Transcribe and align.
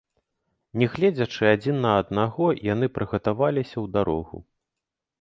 Не 0.81 0.87
гледзячы 0.93 1.43
адзін 1.55 1.77
на 1.85 1.91
аднаго, 2.05 2.49
яны 2.73 2.93
прыгатаваліся 2.99 3.75
ў 3.83 3.97
дарогу. 4.01 4.47